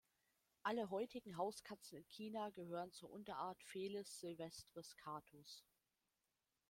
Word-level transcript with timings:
Alle 0.63 0.89
heutigen 0.89 1.37
Hauskatzen 1.37 1.99
in 1.99 2.07
China 2.07 2.49
gehören 2.49 2.91
zur 2.91 3.11
Unterart 3.11 3.61
"Felis 3.63 4.19
silvestris 4.19 4.95
catus". 4.97 5.63